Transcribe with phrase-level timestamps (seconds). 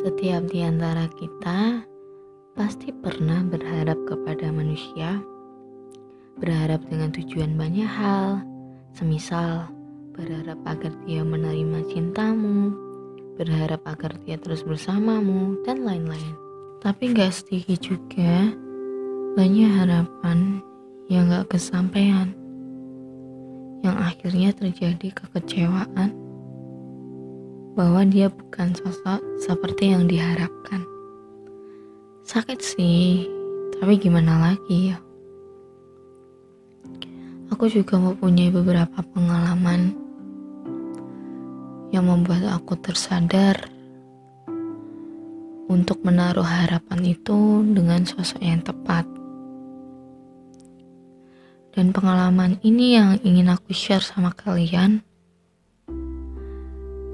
[0.00, 1.84] Setiap di antara kita
[2.56, 5.20] pasti pernah berharap kepada manusia,
[6.40, 8.40] berharap dengan tujuan banyak hal,
[8.96, 9.68] semisal
[10.16, 12.72] berharap agar dia menerima cintamu,
[13.36, 16.32] berharap agar dia terus bersamamu, dan lain-lain.
[16.80, 18.56] Tapi gak sedikit juga
[19.36, 20.64] banyak harapan
[21.12, 22.32] yang gak kesampaian,
[23.84, 26.29] yang akhirnya terjadi kekecewaan
[27.78, 30.82] bahwa dia bukan sosok seperti yang diharapkan.
[32.26, 33.26] Sakit sih,
[33.78, 34.98] tapi gimana lagi ya?
[37.50, 39.92] Aku juga mempunyai beberapa pengalaman
[41.90, 43.58] yang membuat aku tersadar
[45.66, 49.06] untuk menaruh harapan itu dengan sosok yang tepat.
[51.70, 55.06] Dan pengalaman ini yang ingin aku share sama kalian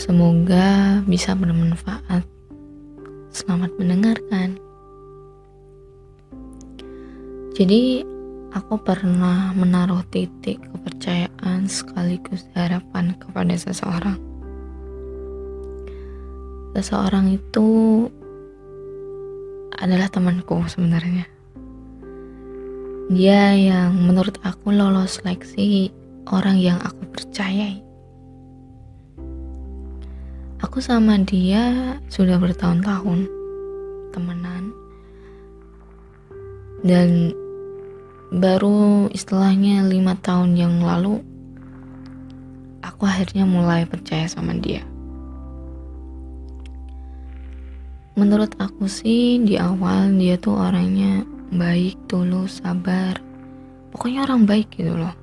[0.00, 2.24] Semoga bisa bermanfaat.
[3.36, 4.56] Selamat mendengarkan.
[7.52, 8.00] Jadi,
[8.48, 14.16] aku pernah menaruh titik kepercayaan sekaligus harapan kepada seseorang.
[16.80, 18.08] Seseorang itu
[19.76, 21.28] adalah temanku sebenarnya.
[23.12, 25.92] Dia yang menurut aku lolos seleksi
[26.32, 27.89] orang yang aku percayai.
[30.60, 33.24] Aku sama dia sudah bertahun-tahun
[34.12, 34.76] temenan
[36.84, 37.32] dan
[38.28, 41.24] baru istilahnya lima tahun yang lalu
[42.84, 44.84] aku akhirnya mulai percaya sama dia.
[48.20, 51.24] Menurut aku sih di awal dia tuh orangnya
[51.56, 53.16] baik, tulus, sabar.
[53.96, 55.16] Pokoknya orang baik gitu loh.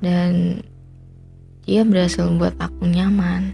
[0.00, 0.64] Dan
[1.66, 3.50] dia berhasil membuat aku nyaman.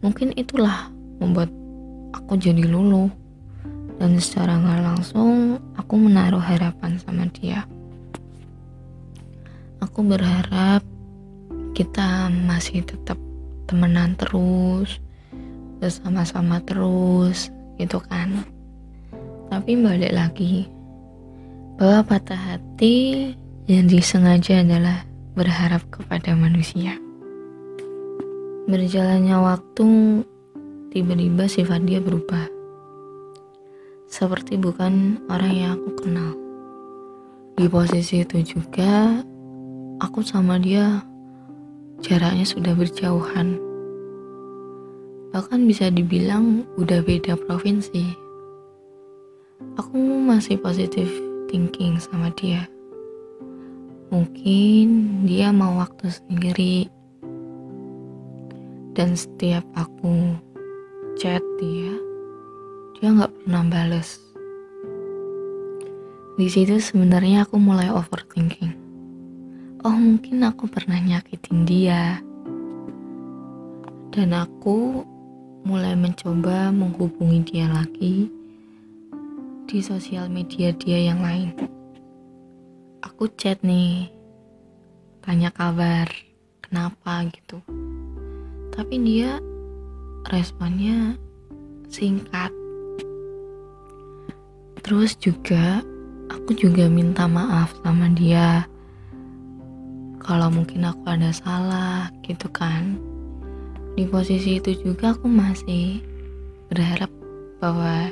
[0.00, 0.88] Mungkin itulah
[1.20, 1.52] membuat
[2.16, 3.12] aku jadi luluh.
[4.00, 7.62] Dan secara nggak langsung aku menaruh harapan sama dia.
[9.78, 10.82] Aku berharap
[11.76, 13.20] kita masih tetap
[13.70, 14.98] temenan terus,
[15.78, 18.42] bersama-sama terus, gitu kan.
[19.52, 20.66] Tapi balik lagi,
[21.78, 23.30] bahwa patah hati
[23.70, 27.00] yang disengaja adalah berharap kepada manusia.
[28.68, 29.88] Berjalannya waktu,
[30.92, 32.52] tiba-tiba sifat dia berubah.
[34.12, 36.36] Seperti bukan orang yang aku kenal.
[37.56, 39.24] Di posisi itu juga,
[40.04, 41.00] aku sama dia
[42.04, 43.56] jaraknya sudah berjauhan.
[45.32, 48.04] Bahkan bisa dibilang udah beda provinsi.
[49.80, 49.96] Aku
[50.28, 51.08] masih positif
[51.48, 52.68] thinking sama dia
[54.12, 56.84] Mungkin dia mau waktu sendiri.
[58.92, 60.36] Dan setiap aku
[61.16, 61.96] chat dia,
[63.00, 64.20] dia nggak pernah bales.
[66.36, 68.76] Di situ sebenarnya aku mulai overthinking.
[69.80, 72.20] Oh mungkin aku pernah nyakitin dia.
[74.12, 75.08] Dan aku
[75.64, 78.28] mulai mencoba menghubungi dia lagi
[79.64, 81.80] di sosial media dia yang lain
[83.22, 84.10] aku chat nih
[85.22, 86.10] tanya kabar
[86.58, 87.62] kenapa gitu.
[88.74, 89.38] Tapi dia
[90.26, 91.14] responnya
[91.86, 92.50] singkat.
[94.82, 95.86] Terus juga
[96.34, 98.66] aku juga minta maaf sama dia.
[100.18, 102.98] Kalau mungkin aku ada salah gitu kan.
[103.94, 106.02] Di posisi itu juga aku masih
[106.66, 107.14] berharap
[107.62, 108.10] bahwa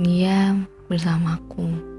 [0.00, 0.56] dia
[0.88, 1.91] bersamaku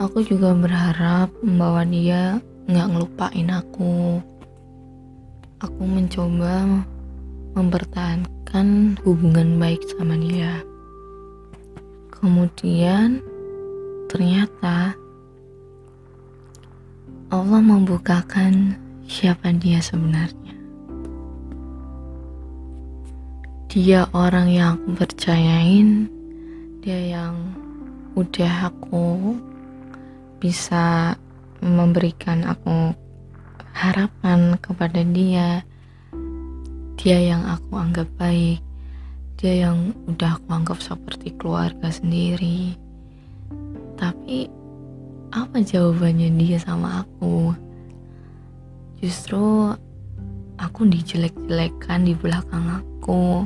[0.00, 4.16] Aku juga berharap bahwa dia nggak ngelupain aku.
[5.60, 6.64] Aku mencoba
[7.52, 10.64] mempertahankan hubungan baik sama dia.
[12.16, 13.20] Kemudian
[14.08, 14.96] ternyata
[17.28, 20.56] Allah membukakan siapa dia sebenarnya.
[23.68, 26.08] Dia orang yang aku percayain,
[26.80, 27.36] dia yang
[28.16, 29.36] udah aku
[30.40, 31.14] bisa
[31.60, 32.96] memberikan aku
[33.76, 35.60] harapan kepada dia.
[36.96, 38.64] Dia yang aku anggap baik.
[39.36, 42.76] Dia yang udah aku anggap seperti keluarga sendiri.
[44.00, 44.48] Tapi
[45.32, 47.52] apa jawabannya dia sama aku?
[49.00, 49.76] Justru
[50.56, 53.44] aku dijelek-jelekan di belakang aku.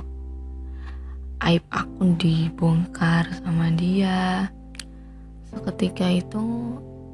[1.42, 4.50] Aib aku dibongkar sama dia
[5.54, 6.42] Seketika itu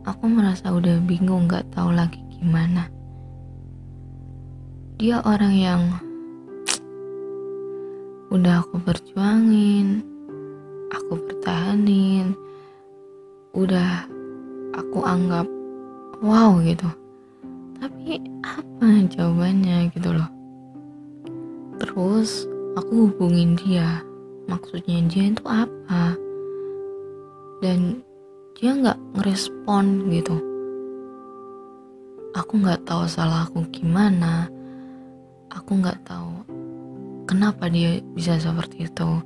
[0.08, 2.88] aku merasa udah bingung gak tahu lagi gimana.
[4.96, 5.82] Dia orang yang
[8.32, 10.00] udah aku perjuangin,
[10.88, 12.32] aku pertahanin,
[13.52, 14.08] udah
[14.72, 15.44] aku anggap
[16.24, 16.88] wow gitu.
[17.76, 20.30] Tapi apa jawabannya gitu loh.
[21.76, 24.00] Terus aku hubungin dia,
[24.48, 26.16] maksudnya dia itu apa?
[27.60, 28.00] Dan
[28.60, 30.36] dia nggak ngerespon gitu.
[32.36, 34.52] Aku nggak tahu salah aku gimana.
[35.48, 36.60] Aku nggak tahu
[37.30, 39.22] kenapa dia bisa seperti itu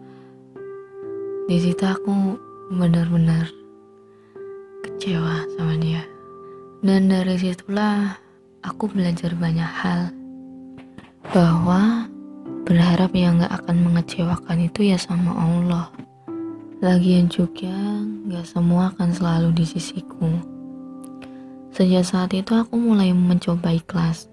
[1.49, 2.37] di situ aku
[2.69, 3.49] benar-benar
[4.85, 6.05] kecewa sama dia
[6.85, 8.21] dan dari situlah
[8.61, 10.13] aku belajar banyak hal
[11.33, 12.05] bahwa
[12.69, 15.89] berharap yang gak akan mengecewakan itu ya sama Allah
[16.85, 17.73] lagian juga
[18.29, 20.29] gak semua akan selalu di sisiku
[21.73, 24.29] sejak saat itu aku mulai mencoba ikhlas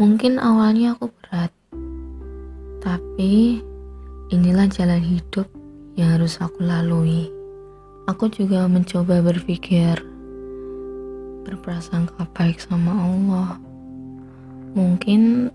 [0.00, 1.52] mungkin awalnya aku berat
[2.80, 3.60] tapi
[4.32, 5.48] inilah jalan hidup
[5.98, 7.26] yang harus aku lalui.
[8.06, 9.98] Aku juga mencoba berpikir
[11.42, 13.58] berprasangka baik sama Allah.
[14.78, 15.50] Mungkin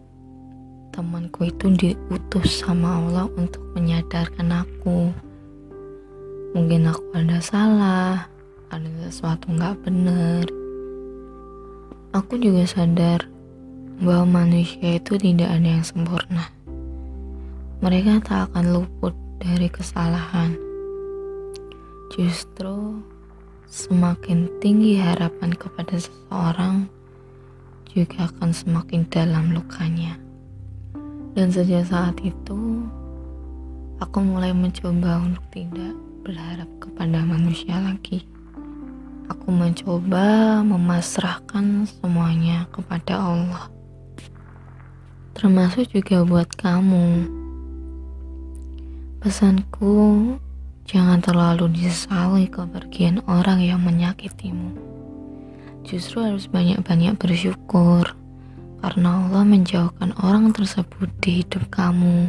[0.94, 5.10] temanku itu diutus sama Allah untuk menyadarkan aku.
[6.54, 8.30] Mungkin aku ada salah,
[8.70, 10.46] ada sesuatu nggak benar.
[12.14, 13.26] Aku juga sadar
[13.98, 16.54] bahwa manusia itu tidak ada yang sempurna
[17.84, 19.12] mereka tak akan luput
[19.44, 20.56] dari kesalahan.
[22.16, 23.04] Justru
[23.68, 26.88] semakin tinggi harapan kepada seseorang,
[27.92, 30.16] juga akan semakin dalam lukanya.
[31.34, 32.86] Dan sejak saat itu,
[33.98, 38.26] aku mulai mencoba untuk tidak berharap kepada manusia lagi.
[39.34, 43.66] Aku mencoba memasrahkan semuanya kepada Allah,
[45.34, 47.42] termasuk juga buat kamu
[49.24, 50.36] Pesanku,
[50.84, 54.76] jangan terlalu disesali kepergian orang yang menyakitimu.
[55.88, 58.20] Justru harus banyak-banyak bersyukur
[58.84, 62.28] karena Allah menjauhkan orang tersebut di hidup kamu.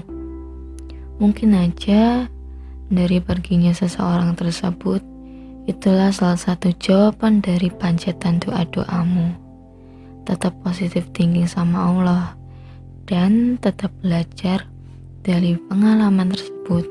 [1.19, 2.31] Mungkin aja
[2.87, 5.03] dari perginya seseorang tersebut
[5.67, 9.35] itulah salah satu jawaban dari panjatan doa-doamu.
[10.31, 12.25] Tetap positif thinking sama Allah
[13.11, 14.63] dan tetap belajar
[15.27, 16.87] dari pengalaman tersebut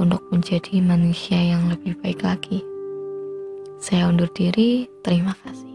[0.00, 2.64] untuk menjadi manusia yang lebih baik lagi.
[3.84, 5.73] Saya undur diri, terima kasih.